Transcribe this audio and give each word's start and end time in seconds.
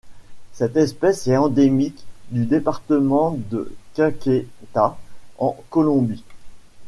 Cette 0.51 0.77
espèce 0.77 1.27
est 1.27 1.37
endémique 1.37 2.03
du 2.31 2.47
département 2.47 3.37
de 3.51 3.71
Caquetá 3.93 4.97
en 5.37 5.55
Colombie. 5.69 6.23